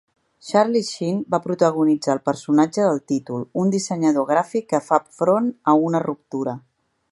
[0.45, 5.77] Charlie Sheen va protagonitzar el personatge del títol, un dissenyador gràfic que fa front a
[5.91, 6.61] una ruptura.